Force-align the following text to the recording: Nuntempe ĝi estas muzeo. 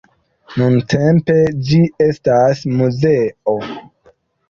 Nuntempe 0.61 1.37
ĝi 1.69 1.83
estas 2.09 2.67
muzeo. 2.83 3.59